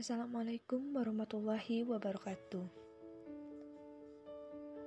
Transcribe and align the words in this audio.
Assalamualaikum 0.00 0.96
warahmatullahi 0.96 1.84
wabarakatuh. 1.84 2.64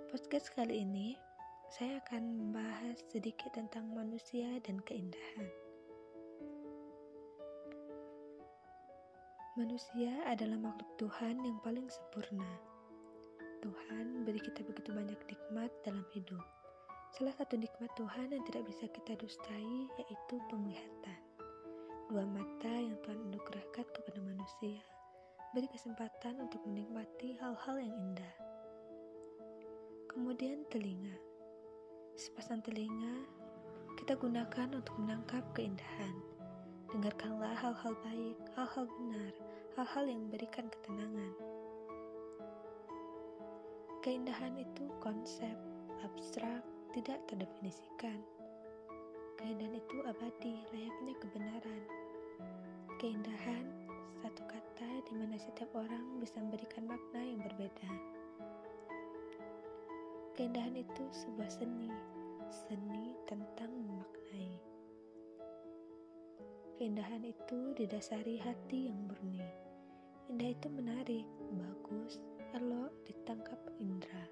Podcast 0.10 0.50
kali 0.58 0.82
ini 0.82 1.14
saya 1.70 2.02
akan 2.02 2.34
membahas 2.42 2.98
sedikit 3.14 3.54
tentang 3.54 3.94
manusia 3.94 4.58
dan 4.66 4.82
keindahan. 4.82 5.46
Manusia 9.54 10.18
adalah 10.26 10.58
makhluk 10.58 10.90
Tuhan 10.98 11.46
yang 11.46 11.62
paling 11.62 11.86
sempurna. 11.94 12.50
Tuhan 13.62 14.26
beri 14.26 14.42
kita 14.42 14.66
begitu 14.66 14.98
banyak 14.98 15.22
nikmat 15.30 15.70
dalam 15.86 16.02
hidup. 16.18 16.42
Salah 17.14 17.38
satu 17.38 17.54
nikmat 17.54 17.94
Tuhan 17.94 18.34
yang 18.34 18.42
tidak 18.50 18.66
bisa 18.66 18.90
kita 18.90 19.14
dustai 19.22 19.78
yaitu 19.94 20.42
penglihatan. 20.50 21.22
Dua 22.10 22.26
mata 22.26 22.74
yang 22.82 22.98
Tuhan 23.06 23.30
anugerahkan 23.30 23.86
kepada 23.94 24.18
manusia 24.18 24.82
beri 25.54 25.70
kesempatan 25.70 26.42
untuk 26.42 26.66
menikmati 26.66 27.38
hal-hal 27.38 27.78
yang 27.78 27.94
indah. 27.94 28.34
Kemudian 30.10 30.66
telinga. 30.74 31.14
Sepasang 32.18 32.66
telinga 32.66 33.22
kita 34.02 34.18
gunakan 34.18 34.74
untuk 34.74 34.98
menangkap 34.98 35.46
keindahan. 35.54 36.18
Dengarkanlah 36.90 37.54
hal-hal 37.54 37.94
baik, 38.02 38.38
hal-hal 38.58 38.90
benar, 38.98 39.34
hal-hal 39.78 40.04
yang 40.10 40.26
memberikan 40.26 40.66
ketenangan. 40.74 41.34
Keindahan 44.02 44.58
itu 44.58 44.90
konsep 45.06 45.54
abstrak, 46.02 46.66
tidak 46.98 47.22
terdefinisikan. 47.30 48.18
Keindahan 49.38 49.78
itu 49.78 50.02
abadi, 50.02 50.66
layaknya 50.74 51.14
kebenaran. 51.22 51.84
Keindahan 52.98 53.84
satu 54.24 54.40
kata 54.48 54.88
di 55.04 55.20
mana 55.34 55.50
setiap 55.50 55.74
orang 55.74 56.22
bisa 56.22 56.38
memberikan 56.38 56.86
makna 56.86 57.18
yang 57.18 57.42
berbeda. 57.42 57.90
Keindahan 60.38 60.78
itu 60.78 61.10
sebuah 61.10 61.50
seni, 61.50 61.90
seni 62.54 63.18
tentang 63.26 63.74
memaknai. 63.74 64.62
Keindahan 66.78 67.26
itu 67.26 67.74
didasari 67.74 68.46
hati 68.46 68.94
yang 68.94 69.10
murni. 69.10 69.42
Indah 70.30 70.54
itu 70.54 70.70
menarik, 70.70 71.26
bagus, 71.50 72.22
elok 72.54 72.94
ditangkap 73.10 73.58
indera. 73.82 74.30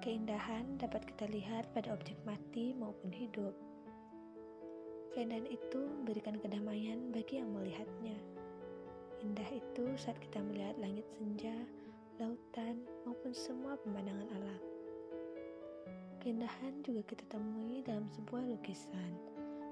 Keindahan 0.00 0.80
dapat 0.80 1.04
kita 1.04 1.28
lihat 1.28 1.68
pada 1.76 1.92
objek 1.92 2.16
mati 2.24 2.72
maupun 2.72 3.12
hidup 3.12 3.52
Keindahan 5.10 5.42
itu 5.50 5.80
memberikan 5.90 6.38
kedamaian 6.38 7.10
bagi 7.10 7.42
yang 7.42 7.50
melihatnya. 7.50 8.14
Indah 9.20 9.50
itu 9.52 9.84
saat 10.00 10.16
kita 10.16 10.40
melihat 10.40 10.80
langit 10.80 11.04
senja, 11.20 11.52
lautan, 12.16 12.80
maupun 13.04 13.36
semua 13.36 13.76
pemandangan 13.84 14.28
alam. 14.32 14.62
Keindahan 16.24 16.80
juga 16.80 17.04
kita 17.04 17.24
temui 17.28 17.84
dalam 17.84 18.08
sebuah 18.12 18.44
lukisan, 18.48 19.12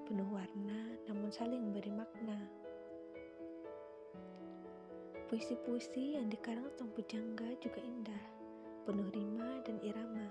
penuh 0.04 0.28
warna 0.28 0.96
namun 1.08 1.32
saling 1.32 1.60
memberi 1.60 1.92
makna. 1.92 2.40
Puisi-puisi 5.28 6.16
yang 6.16 6.28
dikarang 6.32 6.68
Sang 6.72 6.88
Pujangga 6.92 7.52
juga 7.60 7.80
indah, 7.84 8.24
penuh 8.84 9.08
rima 9.12 9.60
dan 9.64 9.76
irama. 9.84 10.28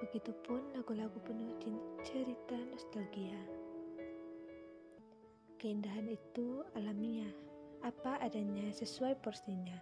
Begitupun 0.00 0.72
lagu-lagu 0.76 1.16
penuh 1.24 1.56
cerita 2.04 2.56
nostalgia. 2.68 3.40
Keindahan 5.56 6.12
itu 6.12 6.60
alamiah, 6.76 7.32
apa 7.82 8.14
adanya 8.22 8.70
sesuai 8.70 9.18
porsinya. 9.18 9.74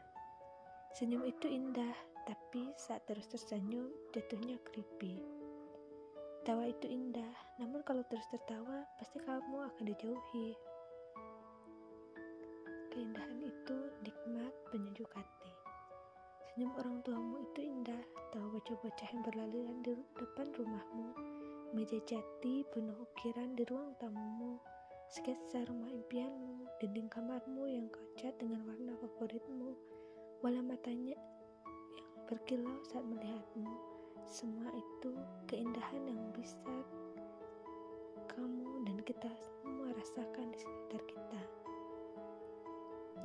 Senyum 0.96 1.28
itu 1.28 1.46
indah, 1.46 1.92
tapi 2.24 2.72
saat 2.80 3.04
terus 3.04 3.28
tersenyum, 3.28 3.92
jatuhnya 4.16 4.56
creepy. 4.64 5.20
Tawa 6.48 6.64
itu 6.72 6.88
indah, 6.88 7.28
namun 7.60 7.84
kalau 7.84 8.00
terus 8.08 8.24
tertawa, 8.32 8.88
pasti 8.96 9.20
kamu 9.20 9.68
akan 9.68 9.84
dijauhi. 9.84 10.56
Keindahan 12.90 13.38
itu 13.44 13.76
nikmat 14.00 14.52
penyejuk 14.72 15.12
hati. 15.12 15.52
Senyum 16.50 16.72
orang 16.80 17.04
tuamu 17.04 17.44
itu 17.52 17.68
indah, 17.68 18.02
tawa 18.32 18.48
bocah-bocah 18.48 19.08
yang 19.12 19.22
berlalian 19.28 19.76
di 19.84 19.92
depan 20.16 20.48
rumahmu, 20.56 21.08
meja 21.76 22.00
jati 22.08 22.64
penuh 22.72 22.96
ukiran 22.96 23.54
di 23.54 23.62
ruang 23.68 23.92
tamumu, 24.00 24.58
sketsa 25.10 25.66
rumah 25.66 25.90
impianmu, 25.90 26.70
dinding 26.78 27.10
kamarmu 27.10 27.66
yang 27.66 27.90
kau 27.90 28.06
cat 28.14 28.30
dengan 28.38 28.62
warna 28.62 28.94
favoritmu, 28.94 29.74
bola 30.38 30.62
matanya 30.62 31.18
yang 31.98 32.10
berkilau 32.30 32.78
saat 32.86 33.02
melihatmu. 33.02 33.74
Semua 34.30 34.70
itu 34.70 35.10
keindahan 35.50 36.06
yang 36.06 36.22
bisa 36.30 36.62
kamu 38.30 38.86
dan 38.86 39.02
kita 39.02 39.26
semua 39.34 39.90
rasakan 39.98 40.54
di 40.54 40.58
sekitar 40.62 41.02
kita. 41.10 41.42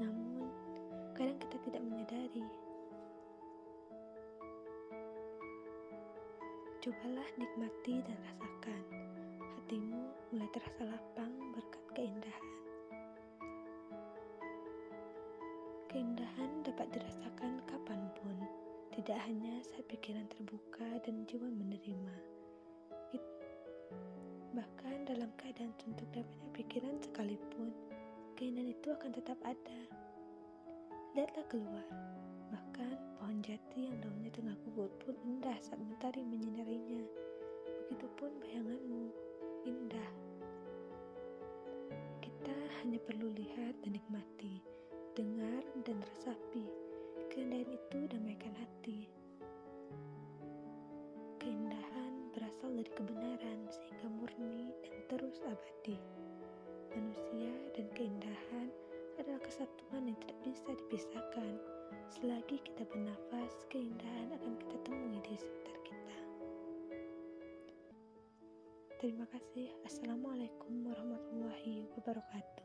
Namun, 0.02 0.50
kadang 1.14 1.38
kita 1.38 1.58
tidak 1.70 1.86
menyadari. 1.86 2.50
Cobalah 6.82 7.30
nikmati 7.38 8.02
dan 8.02 8.18
rasakan. 8.26 8.82
Hatimu 9.54 10.02
mulai 10.34 10.50
terasa 10.50 10.84
lapang 10.90 11.15
tidak 19.06 19.22
hanya 19.30 19.62
saat 19.62 19.86
pikiran 19.86 20.26
terbuka 20.34 20.82
dan 21.06 21.30
jiwa 21.30 21.46
menerima. 21.46 22.18
Bahkan 24.58 25.06
dalam 25.06 25.30
keadaan 25.38 25.70
suntuk 25.78 26.10
dan 26.10 26.26
banyak 26.26 26.50
pikiran 26.58 26.98
sekalipun, 27.06 27.70
keindahan 28.34 28.74
itu 28.74 28.90
akan 28.90 29.14
tetap 29.14 29.38
ada. 29.46 29.82
Lihatlah 31.14 31.46
keluar, 31.54 31.86
bahkan 32.50 32.98
pohon 33.22 33.46
jati 33.46 33.94
yang 33.94 34.02
daunnya 34.02 34.34
tengah 34.34 34.58
gugur 34.66 34.90
pun 34.98 35.14
indah 35.22 35.54
saat 35.62 35.78
mentari 35.78 36.26
menyinarinya. 36.26 37.06
Begitupun 37.86 38.42
bayanganmu, 38.42 39.14
indah 39.70 40.10
hanya 42.82 42.98
perlu 43.06 43.30
lihat 43.38 43.78
dan 43.86 44.02
nikmati, 44.02 44.66
dengar 45.14 45.62
dan 45.86 46.02
resapi. 46.02 46.85
Keindahan 47.36 47.68
itu 47.68 48.00
damaikan 48.08 48.56
hati. 48.56 49.12
Keindahan 51.36 52.32
berasal 52.32 52.72
dari 52.72 52.88
kebenaran 52.96 53.60
sehingga 53.68 54.08
murni 54.08 54.72
dan 54.80 54.96
terus 55.12 55.44
abadi. 55.44 56.00
Manusia 56.96 57.52
dan 57.76 57.92
keindahan 57.92 58.72
adalah 59.20 59.44
kesatuan 59.44 60.08
yang 60.08 60.16
tidak 60.24 60.40
bisa 60.48 60.72
dipisahkan. 60.80 61.60
Selagi 62.08 62.56
kita 62.64 62.88
bernafas, 62.88 63.52
keindahan 63.68 64.32
akan 64.40 64.56
kita 64.56 64.78
temui 64.88 65.20
di 65.28 65.36
sekitar 65.36 65.78
kita. 65.84 66.18
Terima 69.04 69.28
kasih. 69.28 69.76
Assalamualaikum 69.84 70.88
warahmatullahi 70.88 71.84
wabarakatuh. 72.00 72.65